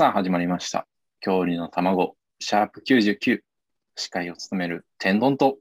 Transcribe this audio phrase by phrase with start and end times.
[0.00, 0.88] さあ、始まりました。
[1.20, 3.40] 恐竜の卵、シャープ99。
[3.96, 5.58] 司会を務める天丼と、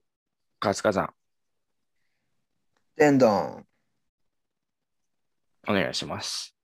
[0.62, 1.14] 勝川さん、
[2.96, 3.66] 天丼。
[5.67, 6.56] お願いします。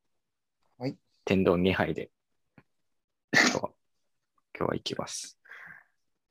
[0.78, 0.96] はい。
[1.26, 2.12] 天丼2杯で、
[3.34, 3.70] 今日は
[4.58, 5.38] 今日は行きます。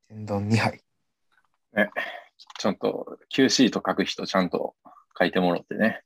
[0.08, 0.80] 天丼2杯。
[2.56, 4.76] ちょっと Q シート書く人ちゃんと
[5.18, 6.04] 書いてもらってね。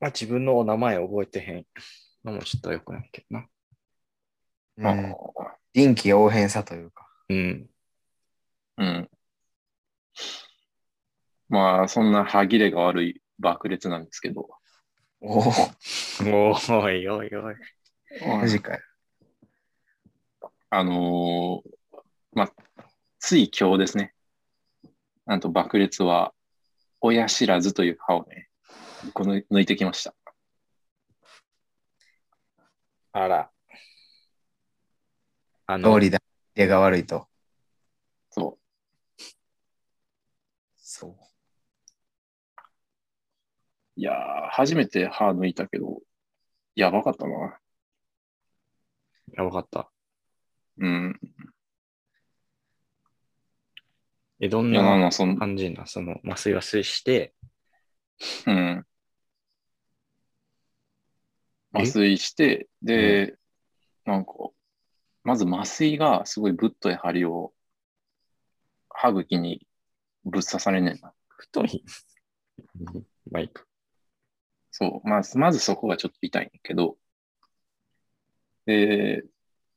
[0.00, 1.64] まあ自分のお名前覚えてへん
[2.24, 3.46] のもちょっとよくないけどな。
[4.78, 5.16] うん。
[5.74, 7.08] 臨機応変さというか。
[7.28, 7.70] うん。
[8.78, 9.10] うん。
[11.48, 14.48] まあ、そんな歯切れが悪い爆裂なんですけど。
[15.20, 15.52] おお、
[16.80, 17.54] おいおいおい。
[18.26, 18.80] マジかよ。
[20.70, 21.70] あのー
[22.32, 22.52] まあ、
[23.18, 24.14] つい今日ですね。
[25.26, 26.32] なんと爆裂は、
[27.00, 28.48] 親知らずという歯をね、
[29.12, 30.14] この抜いてきました。
[33.12, 33.50] あら。
[35.66, 36.18] あの通、りだ。
[36.54, 37.28] 手が悪いと。
[38.30, 38.58] そ
[40.76, 41.10] そう。
[41.10, 41.14] う。
[43.96, 44.16] いやー、
[44.50, 46.00] 初めて歯抜いたけど、
[46.74, 47.58] やばかったな。
[49.34, 49.90] やばかった。
[50.78, 51.20] うん。
[54.40, 54.80] え、どんな
[55.38, 57.34] 感じな、その麻酔麻酔して、
[58.46, 58.86] うん。
[61.74, 61.78] え？
[61.78, 63.36] 麻酔して、で、
[64.04, 64.32] なんか、
[65.24, 67.52] まず麻酔がすごいぶっとい針を
[68.90, 69.66] 歯茎に
[70.24, 71.12] ぶっ刺されんねんな。
[71.28, 71.84] 太い。
[73.30, 73.66] マイク。
[74.70, 75.08] そう。
[75.08, 76.96] まず、まずそこがちょっと痛いんだけど、
[78.66, 79.24] で、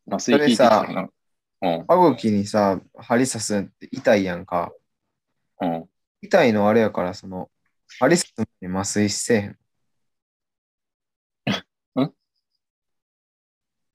[0.08, 1.10] 麻酔効いてきたらな、
[1.62, 4.72] うん、歯茎にさ、針刺すって痛いやんか。
[5.62, 5.90] うん。
[6.22, 7.50] 痛いのあれやから、その、
[8.00, 9.50] 針刺すのに麻酔せえへん。
[9.50, 9.58] ん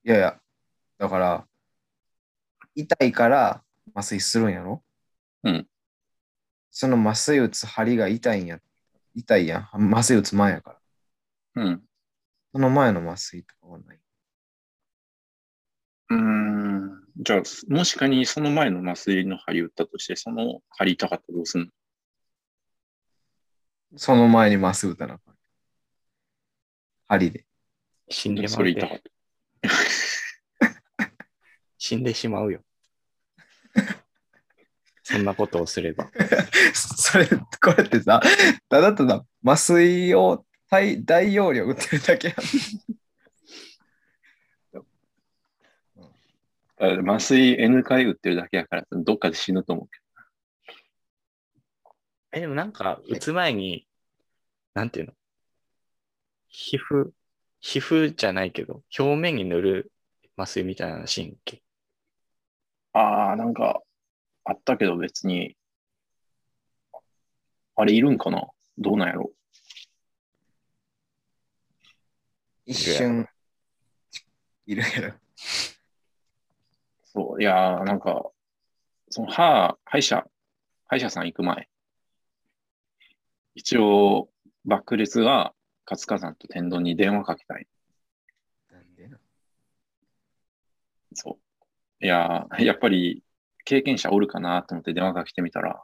[0.05, 0.41] いやいや、
[0.99, 1.47] だから、
[2.75, 3.63] 痛いから
[3.95, 4.83] 麻酔するんやろ？
[5.43, 5.69] うん。
[6.71, 8.61] その麻酔打つ針が痛いんや。
[9.15, 9.93] 痛いやん。
[9.93, 10.79] 麻酔打つ前やか
[11.55, 11.65] ら。
[11.65, 11.83] うん。
[12.53, 14.01] その前の麻酔とかはない。
[16.11, 17.05] うーん。
[17.19, 21.67] じゃあ、もし仮にその前の麻酔の針打ったとして、その針痛かったらどうすんの？
[23.99, 25.35] その前に麻酔打たなあかん。
[27.09, 27.45] 針で。
[28.09, 29.11] 死んでまそうれ痛かっで。
[31.79, 32.63] 死んでしまうよ。
[35.03, 36.11] そんなことをすれば。
[36.75, 38.21] それ、これってさ、
[38.69, 42.35] ただただ麻酔を大大容量打ってるだけや
[47.03, 49.99] 麻酔 N 回打ってるだけやから、どっかで死ぬと思うけ
[52.33, 53.87] え、でもなんか、打つ前に、
[54.73, 55.13] なんていうの？
[56.49, 57.11] 皮膚、
[57.61, 59.93] 皮膚じゃないけど、表面に塗る
[60.37, 61.57] 麻酔みたいなシーンっけ？
[61.57, 63.01] ど。
[63.01, 63.83] ああ、なんか、
[64.45, 65.57] あったけど別に、
[67.77, 68.49] あれいるんかな？
[68.79, 69.31] どうなんやろ？
[72.67, 73.29] 一瞬、
[74.67, 75.15] いるやろ。
[77.05, 78.31] そう、いやー、なんか、
[79.11, 80.27] その歯、歯医者、
[80.87, 81.69] 歯医者さん行く前、
[83.55, 84.31] 一応、
[84.65, 85.53] 爆裂が
[85.91, 87.67] 活火山と天丼に電話かけたい。
[88.71, 89.19] なんでな
[91.15, 91.41] そ
[92.01, 92.05] う。
[92.05, 93.25] いやー、 やっぱり
[93.65, 95.83] 経験者おるかなと思って電話かけてみたら、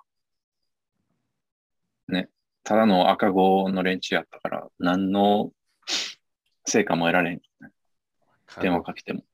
[2.07, 2.31] ね、
[2.63, 5.53] ただの赤子の連中やったから、何の
[6.67, 7.43] 成果も得られん。
[8.61, 9.25] 電話かけても。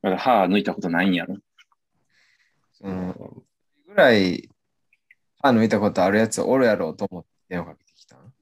[0.00, 1.36] まだ歯抜いたことないんやろ？
[2.72, 3.44] その
[3.86, 4.48] ぐらい
[5.42, 8.32] 歯抜いたことあるやつおるやろうと思って電話かけてきたん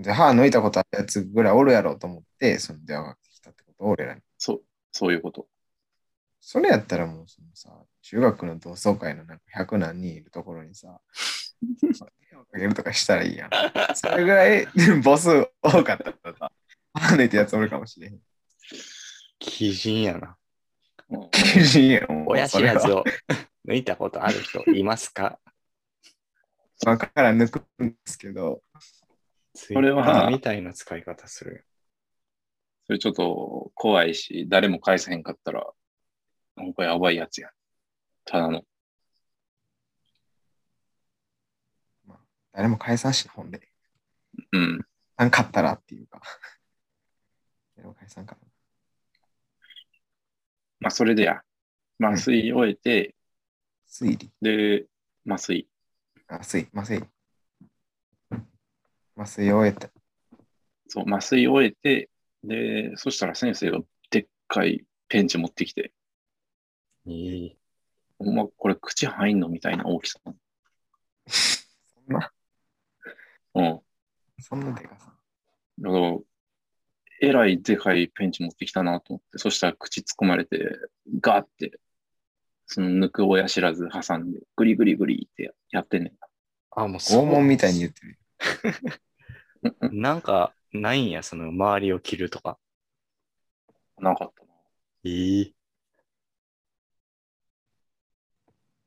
[0.00, 4.20] で歯抜いたことあるやつぐらいおるやろうと思って、その電話かけてきたってこと俺らに。
[4.38, 5.46] そう、そういうこと。
[6.40, 7.70] それやったらもうそのさ、
[8.00, 11.00] 中学の同窓会のなんか100何人いるところにさ、
[11.60, 11.98] 電話
[12.46, 13.50] かけるとかしたらいいやん。
[13.94, 14.66] それぐらい
[15.04, 16.52] 母数多かったらさ、
[16.94, 18.14] 歯抜いたやつおるかもしれへん。
[19.40, 20.36] 鬼人やな。
[21.10, 22.24] うん厳しいやん。
[22.26, 23.04] 親知らずを
[23.68, 25.38] 抜いたことある人いますか？
[26.82, 28.62] 今から抜くんですけど、
[29.54, 31.66] それはみたいな使い方する。
[32.86, 35.66] それちょっと怖いし、誰も返せへんかったら、
[36.56, 37.50] なんかやばいやつや。
[38.24, 38.62] ただの。
[42.52, 43.68] 誰も返さんし、ほんで。
[44.52, 44.80] うん。
[45.16, 46.20] なんかったらっていうか。
[47.76, 48.40] 誰も返さんから。
[50.80, 51.42] まあ、それでや。
[52.00, 53.14] 麻酔終えて、
[53.86, 54.32] 推理。
[54.40, 54.86] で、
[55.26, 55.68] 麻酔。
[56.26, 57.02] あ、水、麻酔。
[59.16, 59.90] 麻酔を終えて。
[60.88, 62.10] そう、麻酔終えて、
[62.44, 63.80] で、そしたら先生が
[64.10, 65.92] でっかいペンチ持ってきて、
[67.06, 67.56] ええ
[68.18, 70.20] ほんま、これ口入んのみたいな大きさ。
[71.26, 72.32] そんな、
[73.54, 73.80] うん。
[74.40, 75.12] そんなでかさ。
[75.78, 76.18] だから、
[77.20, 80.68] えらいでかいペンチ持ってきたなと思って、そしたら口突っ込まれて、
[81.20, 81.78] ガーって、
[82.66, 86.12] その抜く親知らず挟んで、グリグリグリってやってんねん
[86.70, 88.18] あ、もう拷問みたいに言ってる。
[89.92, 92.58] なんか、ないんや、その周りを切るとか。
[93.98, 94.42] なかった
[95.04, 95.54] ええ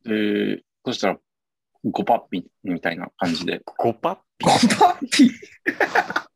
[0.04, 0.12] な。
[0.12, 1.20] で、そしたら、
[1.86, 4.46] ゴパッピみたいな感じで、ゴパッピ？
[4.46, 5.32] ゴパッピ？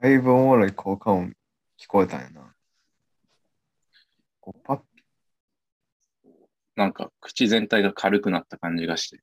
[0.00, 1.34] だいぶおもろい効果音
[1.78, 2.54] 聞こえたんやな。
[4.40, 5.04] ゴパッピ
[6.76, 9.20] なんか口全体が軽くなった感じがして、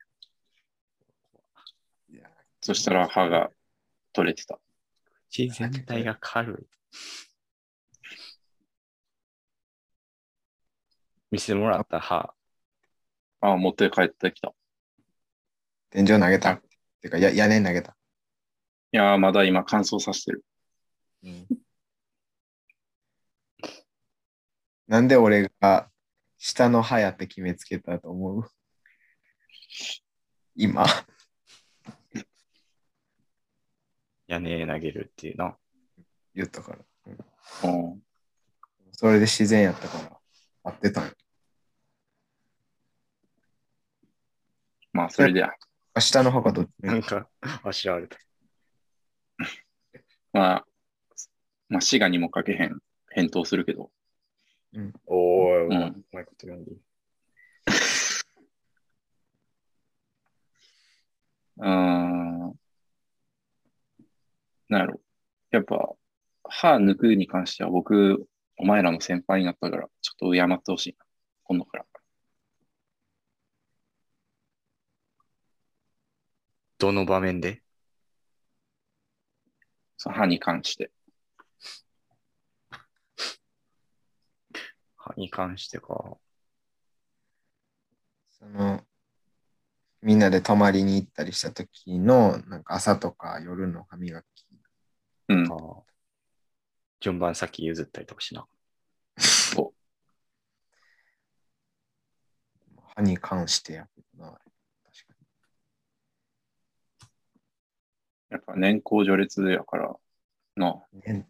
[2.66, 3.52] そしたら歯が
[4.14, 4.58] 取れてた。
[5.30, 6.98] 口全体が軽い。
[11.30, 12.34] 見せてもらった歯。
[13.42, 14.54] ああ、持って帰ってきた。
[15.90, 16.62] 天井投げた？
[17.02, 17.98] てか、や屋根投げた？
[18.94, 20.46] いやー、まだ今乾燥させてる。
[24.88, 25.90] なんで俺が
[26.38, 28.50] 下の歯やって決めつけたと思う？
[30.56, 30.86] 今。
[34.28, 35.58] 屋根投げるっていうな。
[36.36, 36.80] 言ったから。
[37.06, 38.02] うん。
[38.92, 40.20] それで自然やったから、
[40.64, 41.12] 合ってたんよ
[44.94, 45.44] まあ、それで、
[46.00, 46.70] 下の歯がどっち？
[46.82, 47.28] なんか、
[47.64, 48.18] あしらわれた。
[50.32, 50.66] まあ、
[51.70, 52.80] まあ、滋賀にもかけへん、
[53.10, 53.92] 返答するけど、
[55.06, 56.72] おーい、うんうまいこと読んで。
[61.58, 62.43] うーん。
[64.74, 65.02] なんやろ。
[65.52, 65.96] やっぱ、
[66.44, 68.28] 歯抜くに関しては僕、
[68.58, 71.06] お前らの先輩になったから、ちょっと敬ってほしいな。
[71.44, 71.86] 今度から。
[76.80, 77.62] どの場面で？
[79.98, 80.92] その歯に関して。
[84.98, 86.18] 歯に関してか。
[88.30, 88.86] その、
[90.02, 94.26] みんなで泊まりに行ったりした時の、なんか朝とか夜の歯磨き。
[95.34, 95.52] うん。
[95.52, 95.84] あ
[97.00, 98.48] 順番先譲ったりとかしな。
[99.18, 99.74] そ
[102.96, 104.32] 歯に関してやけどな。
[104.32, 105.14] 確か
[108.30, 109.96] やっぱ年功序列やから、
[110.56, 111.02] なに。
[111.02, 111.28] ね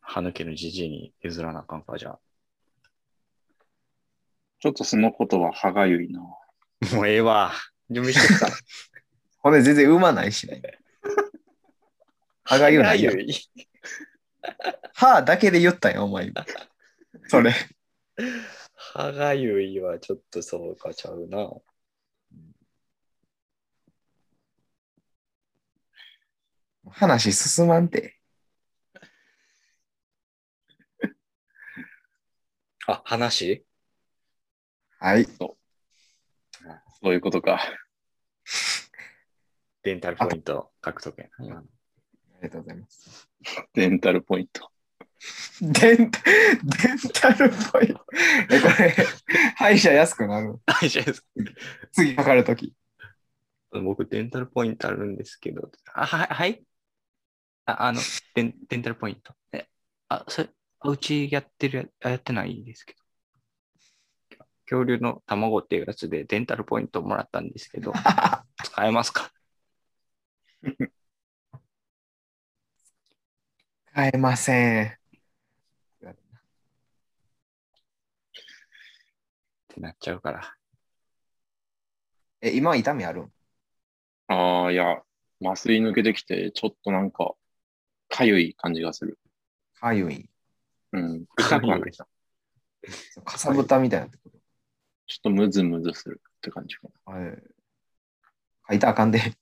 [0.00, 2.20] 歯抜けのじじいに譲らなあかんか、じゃあ。
[4.60, 6.20] ちょっとその言葉歯がゆいな。
[6.20, 7.52] もうええわ。
[7.90, 8.48] 準備してきた。
[9.44, 10.62] ほんで全然産まないしね。
[12.44, 13.06] 歯が言うない。
[14.94, 16.46] 歯だけで言ったよ、お前今。
[17.28, 17.52] それ。
[18.74, 21.50] 歯がゆいはちょっとそうかちゃうな。
[26.90, 28.18] 話進まんて。
[32.86, 33.66] あ、話？
[34.98, 35.26] はい。
[35.26, 35.58] そ
[37.02, 37.60] ういうことか。
[39.84, 41.58] デンタルポイント獲得やな。
[41.58, 41.62] あ
[42.42, 43.28] りがとうございます。
[43.74, 44.70] デンタルポイント。
[45.60, 48.04] デンタ、デンタルポイント。
[48.50, 48.94] え、これ、
[49.56, 50.58] 歯医者安くなる？
[50.66, 51.12] はい、じゃあ
[51.92, 52.74] 次かかるとき。
[53.72, 55.70] 僕、デンタルポイントあるんですけど。
[55.92, 56.64] あ、はい、はい。
[57.66, 58.00] ああの
[58.34, 59.34] デン、デンタルポイント。
[59.52, 59.66] え、
[60.08, 60.48] あ、それ、
[60.80, 63.00] あうちやってるやってないですけど。
[64.66, 67.92] 恐竜の卵っていうやつでデンタルポイントもらったんですけど、
[68.64, 69.30] 使えますか？
[73.92, 74.86] 買えません。
[74.86, 74.90] っ
[79.68, 80.54] てなっちゃうから。
[82.40, 83.32] え、今痛みあるん？
[84.28, 85.02] ああ、いや、
[85.44, 87.34] 麻酔抜けてきて、ちょっとなんか、
[88.08, 89.18] かゆい感じがする。
[89.80, 90.28] かゆい？
[90.92, 91.26] うん。
[91.38, 91.92] 痛くはない。
[91.92, 92.06] ちょ
[93.12, 94.38] そうかさぶたみたいなってこと？
[94.38, 94.40] っ
[95.22, 97.42] とムズムズするって感じかはい。
[98.70, 99.20] 書いたらあかんで。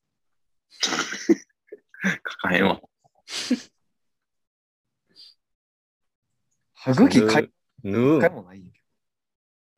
[2.02, 2.18] な。
[2.18, 2.80] かかへんわ。
[6.74, 7.50] 歯茎かい
[7.84, 8.80] 縫う一回もないんやけ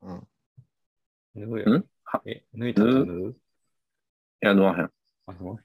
[0.03, 0.09] ど。
[0.09, 0.29] うん。
[1.35, 1.79] 縫うよ。
[1.79, 1.85] ん？
[2.05, 3.33] はえ、縫いたと縫う？
[3.33, 3.37] い
[4.41, 4.91] や、どわへん。
[5.27, 5.59] あの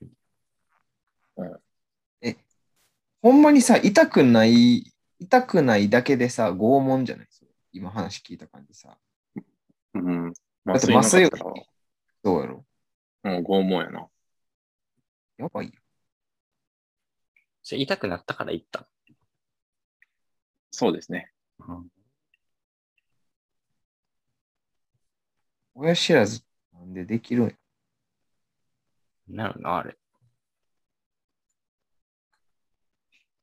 [3.22, 7.28] ほんまにさ、痛くない、痛くないだけでさ、拷問じゃない？
[7.72, 8.98] 今話聞いた感じさ。
[9.94, 10.34] うん。
[10.66, 11.54] だって麻酔なかったら、
[12.24, 12.66] どうやろ？
[13.24, 14.08] もう拷問やな。
[15.38, 15.74] やばいよ。
[17.70, 18.88] それ痛くなったから行った
[20.72, 21.32] そうですね。
[21.60, 21.84] の。
[25.76, 26.42] 親知らず
[26.74, 27.46] なんでできるん？
[27.46, 27.54] や。
[29.28, 29.92] なるな、あれ。
[29.92, 29.98] だ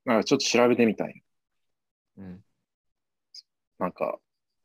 [0.06, 1.22] からちょっと調べてみたい。
[2.18, 2.44] うん。
[3.78, 4.18] なんか、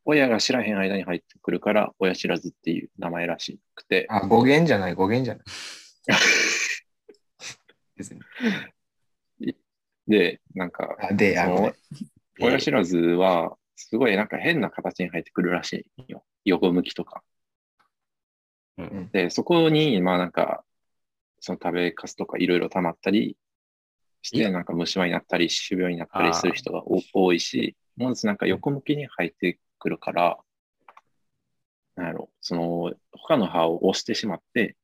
[0.04, 5.44] 親が知らへん間に入ってくるから、親知らずっていう名前らしくて、あ、語源じゃない、語源じゃない。
[7.94, 8.20] 別に。
[10.12, 11.72] で、なんか、あ、で、あ、その
[12.38, 16.22] 親知らずは、すごいなんか変な形に入ってくるらしいよ。
[16.44, 17.22] 横向きとか。
[18.76, 19.08] うん。
[19.10, 20.64] で、そこに、まあなんか、
[21.40, 23.38] その食べかすとかいろいろ溜まったり
[24.20, 30.38] して、なんか虫歯になったり、歯周病になったりする人がお多いし、まずなんか横向きに入ってくるから、
[31.96, 34.76] なんやろ、その、他の歯を押してしまって、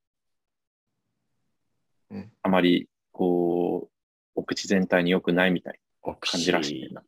[2.10, 2.32] うん。
[2.42, 3.97] あまり、こう、
[4.38, 7.00] お口全体に良くないみたいおな感じらしいね。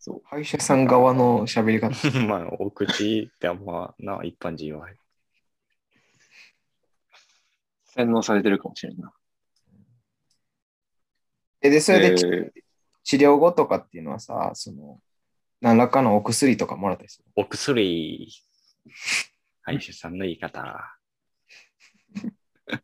[0.00, 0.22] そう。
[0.24, 1.94] 歯医者さん側の喋り方。
[2.26, 4.88] まあ、お口ってあんまな、一般人は。
[7.84, 9.14] 洗脳されてるかもしれんな。
[11.62, 12.52] え、で、それでで
[13.04, 15.00] 治療後とかっていうのはさ、その、
[15.60, 17.26] 何らかのお薬とかもらったりする。
[17.36, 18.28] お薬。
[19.62, 20.98] 歯医者さんの言い方。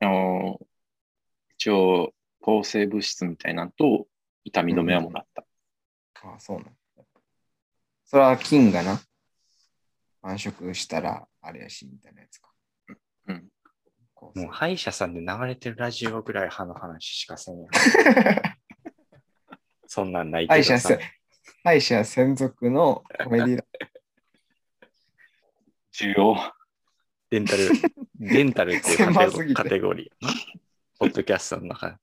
[0.00, 0.60] あの、
[1.60, 4.06] 一応、抗生物質みたいなのと、
[4.44, 5.44] 痛み止めはもらった。
[6.22, 6.70] あそうなんだ。
[8.06, 8.98] それは菌がな、
[10.22, 12.50] 繁殖したらあれやし、みたいなやつか。
[13.26, 13.50] うん。
[14.36, 17.68] もう歯医者さんで流れてるラジオぐらい歯の話しかせんやん。
[19.86, 20.98] そんなんないけどさ歯医者せ。
[21.62, 23.64] 歯医者専属のコメディラ
[25.92, 26.54] 需要。
[27.28, 27.68] デンタル、
[28.18, 28.94] デンタルってい
[29.52, 30.60] うカテゴ リー。
[31.00, 31.98] ポッドキャストの中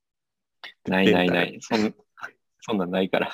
[0.84, 0.90] で。
[0.90, 1.56] ないないない。
[1.60, 1.94] そん
[2.60, 3.32] そんなんないから。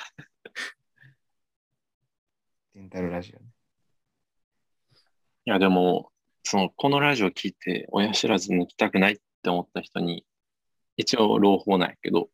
[2.75, 3.47] デンタルラジオね。
[5.45, 6.11] いや、でも、
[6.43, 10.23] その、このラジオ聞いて、親知らず抜きたくないって思った人に、
[10.97, 12.29] 一応、朗報なんやけど、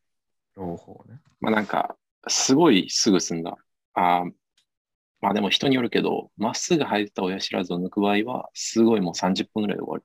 [0.54, 1.18] 朗報ね。
[1.40, 1.96] まあなんか、
[2.28, 3.56] すごいすぐ済んだ。
[3.94, 4.32] あー
[5.22, 10.04] まあでも人によるけど、まっすぐ生えてた親知らずを抜く場合は、すごいもう30分ぐらいで終わる。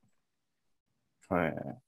[1.29, 1.86] はい。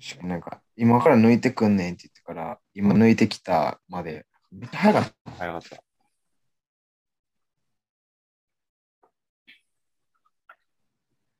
[0.00, 5.30] 確かになんか、今から抜いてくんねんって言ってから、今抜いてきたまで、めっちゃ早かった。
[5.32, 5.84] 早かった。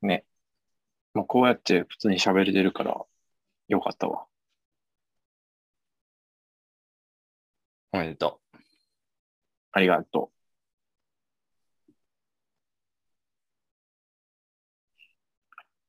[0.03, 0.25] ね。
[1.15, 2.97] もうこうやって普通に喋れてるから、
[3.69, 4.27] よかったわ。
[7.93, 8.41] おめでと
[9.73, 10.35] ありがとう。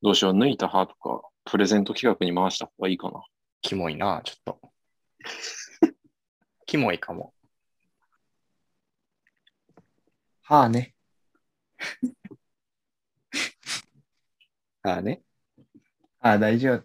[0.01, 3.19] どうしよう、抜いた歯とか、プレゼント企画に回した方がいいかな。
[3.19, 3.23] う。
[3.61, 4.59] キモいな、ちょっと。
[6.65, 7.33] キモいかも。
[10.41, 10.93] はあね。
[14.83, 15.23] ああね。
[16.19, 16.83] ああ、大丈夫。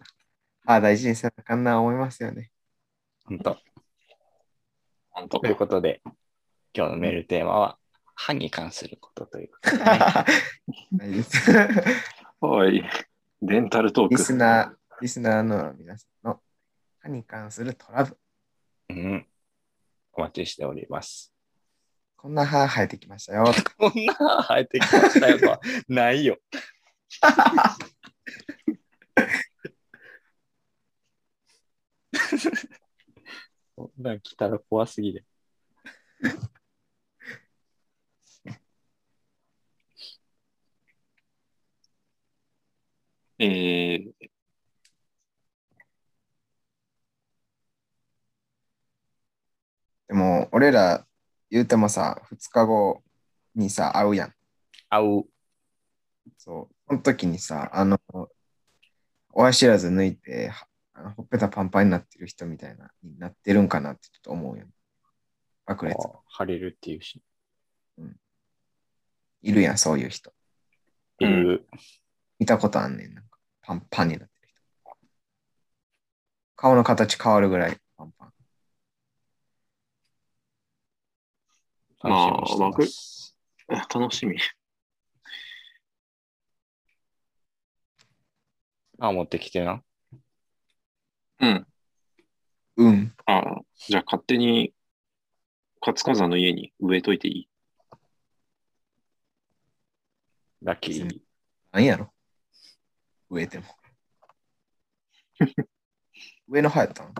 [0.65, 2.51] ああ、大事にせなあかんな思いますよね。
[3.25, 3.57] ほんと。
[5.09, 6.01] 本当ということで、
[6.73, 7.77] 今日のメールテーマは、
[8.15, 9.83] 歯に関することということでね、
[10.91, 11.51] ないです。
[12.39, 12.83] はい。
[13.43, 14.33] デンタルトーリスク。
[14.35, 14.71] ナー、
[15.01, 16.39] リスナーの皆さんの
[16.99, 18.15] 歯に関するトラブ
[18.89, 18.95] ル。
[18.95, 19.25] うん。
[20.13, 21.33] お待ちしております。
[22.17, 23.45] こんな歯生えてきましたよ。
[23.79, 26.37] こんな歯生えてきましたよ ないよ。
[33.75, 35.25] こんなん来たら怖すぎる。
[43.43, 44.11] えー、
[50.09, 51.07] でも、俺ら
[51.49, 53.01] 言うてもさ、2日後
[53.55, 54.33] にさ、会うやん。
[54.89, 55.25] 合う。
[56.37, 56.75] そう。
[56.87, 57.99] その時にさ、あの、
[59.31, 64.67] 親知らず抜いて、はあのほっぺたパンパンになってる人みたいな、になってるんかなってちょっと思うよ。
[65.65, 65.97] 爆裂。
[66.37, 67.23] 腫れるっていうし。
[69.41, 70.31] いるやん、そういう人。
[71.17, 71.65] いる。
[72.37, 73.15] 見たことあんねん。
[73.15, 73.23] な
[73.71, 74.97] パンパンになってる人。
[76.57, 78.33] 顔の形変わるぐらいパンパン。
[82.01, 84.37] まあ楽しみにしてます楽しみ。
[88.99, 89.81] あ、持ってきてな。
[91.39, 91.65] うん。
[92.75, 93.15] うん。
[93.25, 93.41] あ
[93.87, 94.73] じゃあ勝手に、
[95.79, 97.49] 活火山の家に植えといていい？
[100.61, 101.21] ラッキー。
[101.71, 102.11] なんやろ
[103.31, 103.65] 植えても。
[106.49, 107.13] 上の歯やったの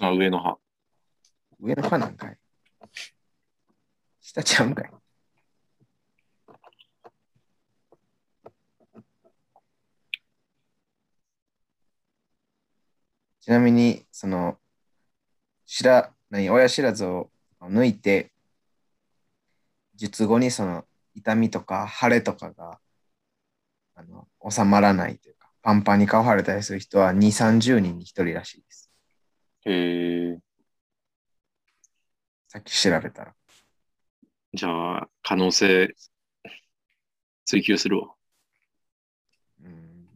[0.00, 0.58] あ、上の歯。
[1.60, 2.38] 上の歯なんかい
[4.20, 4.90] 下ちゃうんかい
[13.40, 14.58] ちなみに、その、
[15.64, 18.32] 知ら、何、親知らずを抜いて、
[19.94, 20.84] 術後にその
[21.14, 22.80] 痛みとか腫れとかが
[24.00, 28.90] あの収まらないというか、パンパンに顔腫れたりする人は2、30人に1人らしいです。
[29.66, 30.38] へえ。
[32.48, 33.34] さっき調べたら。
[34.54, 35.94] じゃあ、可能性
[37.44, 38.14] 追求するわ。
[39.62, 40.08] うん。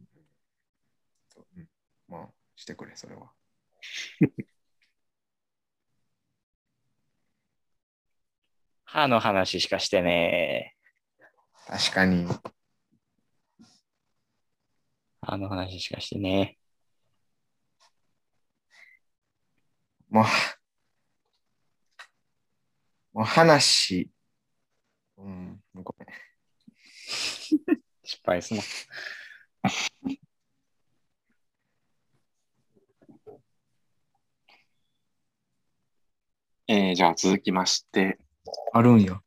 [1.29, 1.67] そううん、
[2.07, 3.31] まあ、してくれ、それは。
[8.85, 10.75] 歯の話しかしてね
[11.67, 12.27] 確かに。
[15.25, 16.57] 歯の話しかしてね
[20.09, 20.25] もう、
[23.13, 24.09] もう話、
[25.17, 26.07] うん、ごめん。
[28.03, 28.61] 失敗すな。
[36.67, 38.17] えーじゃあ続きまして、
[38.73, 39.21] あるんや。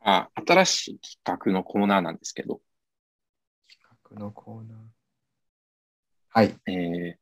[0.00, 2.60] あ、新しい企画のコーナーなんですけど、
[3.68, 4.89] 企画のコーナー。
[6.32, 6.56] はい。
[6.66, 7.14] えー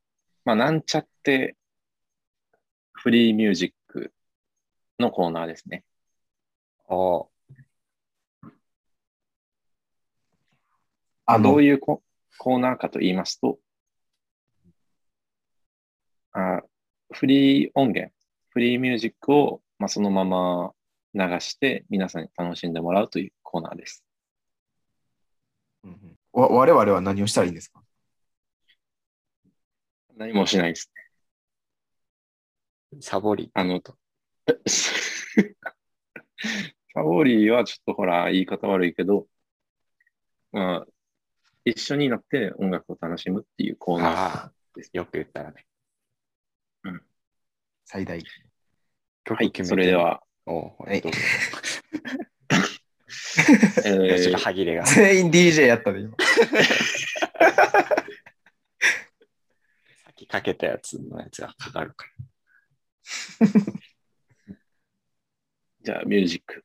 [0.45, 1.57] まあ、なんちゃって
[2.93, 4.13] フリーミュージック
[4.99, 5.85] のコーナーですね。
[6.89, 7.29] お
[11.27, 12.03] あのどう、いうコ
[12.39, 13.59] コーナーかと言いますと、
[16.33, 16.63] あ
[17.13, 18.13] フリー音源、
[18.51, 20.73] フリーミュージックを、まあ、そのまま
[21.15, 24.05] 流して皆さんに楽しんでもらうというコーナーです。
[25.85, 27.83] うんうんわ我々は何をしたらいいんですか？
[30.19, 30.91] 何もしないです
[32.93, 33.01] ね。
[33.01, 33.51] サボり。
[33.55, 33.81] あの、
[36.93, 39.29] サボリーはちょっとほら、言い方悪いけど、
[40.51, 40.87] まあ、
[41.65, 44.11] 一緒になって音楽を楽しむっていうコーナー。
[44.11, 44.53] ああ、
[44.93, 45.65] よく言ったらね。
[47.85, 48.21] 最大。
[49.25, 49.95] はい、それで。
[49.95, 51.19] は、おうはいどうぞ
[53.85, 54.85] えいやちょっとー歯切れが。
[54.85, 56.17] 全員 DJ やったで、今。
[60.29, 62.07] かけたやつのやつがかかるか
[65.83, 66.65] じゃあ、ミュージック。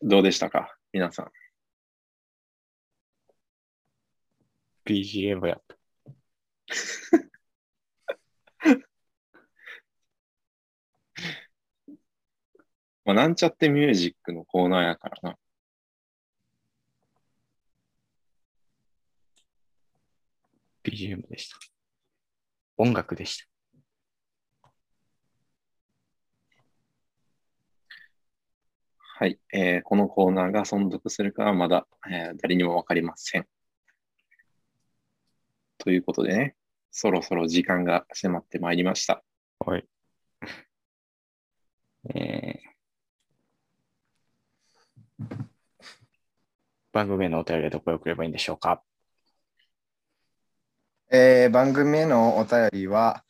[0.00, 0.74] どうでしたか？
[0.92, 1.30] 皆さん。
[4.84, 5.76] BGM やった。
[13.04, 15.38] まあ、なんちゃってミュージックのコーナーやからな。
[20.84, 21.56] BGM でした。
[22.76, 23.51] 音楽でした。
[29.22, 33.46] はい、えーこのコーナーが存続するかはまだ、えー誰にもわかりません。
[35.78, 36.56] ということでね、
[36.90, 39.22] そろそろ時間が迫ってまいりました。
[39.60, 39.86] はい。
[42.16, 45.36] えー
[46.92, 48.82] 番組へのお便りはどこへ送ればいいんでしょうか？
[51.12, 53.24] えー番組へのお便りは、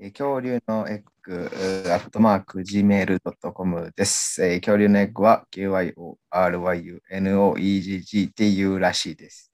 [0.00, 1.50] えー恐竜のエッグ、
[1.92, 4.44] アットマーク、gmail.com です。
[4.44, 9.52] えー恐竜のエッグは KYORYUNOEGG っていうらしいです。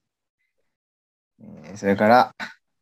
[1.41, 2.35] えーそれから、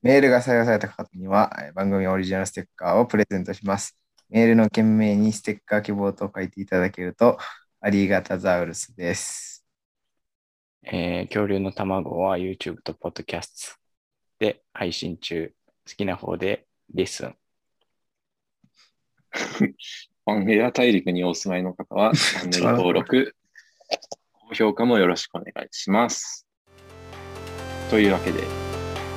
[0.02, 3.98] メールが採用された方には、え番組オリジナルステッカーをプレゼントします。
[4.28, 7.38] メールの件名にステッカー希望と書いていただけると、
[7.80, 9.64] ありがたザウルスです。
[10.84, 13.76] えー恐竜の卵は YouTube と Podcast
[14.38, 15.52] で配信中。
[15.88, 17.36] 好きな方でリスン。
[20.24, 23.34] パンフェア大陸にお住まいの方は、 チャンネル登録、
[24.48, 26.46] 高評価もよろしくお願いします。
[27.90, 28.42] というわけで、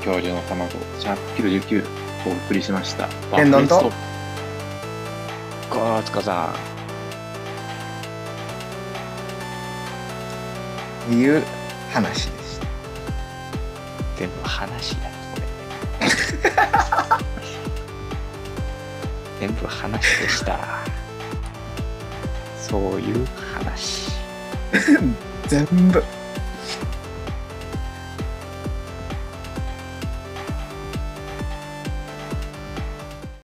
[0.05, 1.85] 恐竜の卵、シャープ99
[2.25, 3.07] お送りしました。
[3.35, 6.53] 天丼とバッフレスゴーツカさ
[11.09, 11.13] ん。
[11.13, 11.43] いう
[11.91, 12.67] 話でした。
[14.17, 15.41] 全部話だ、こ
[15.99, 16.61] れ。
[19.41, 20.59] 全部話でした。
[22.61, 24.11] そういう話。
[25.47, 26.03] 全部。